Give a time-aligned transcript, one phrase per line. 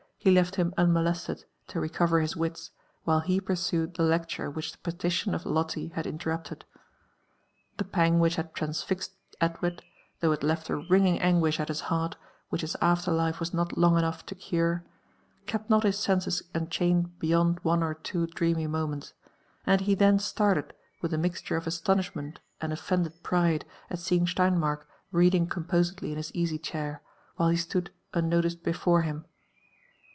[0.23, 2.69] he kfl him unmolested to recover his wtis,
[3.05, 6.61] while he pursued the lecture which the petition of Lolte had inler rupied.^
[7.77, 9.81] The paiig which ban] transfixed Edward,
[10.19, 12.17] though it left a wringing anguish at his heart
[12.49, 14.85] which his afler life was not long enough (o cure,
[15.47, 19.13] kept not his serfses enchained beyond ona or two dreamy mom'*n(s;
[19.65, 24.83] and ho then started wilh a mixture of astonishment and olf^nded pride at seeing Sleinmark
[25.11, 27.01] reading composedly in his easy chair,
[27.37, 29.25] while he stood unnoticed before hhn.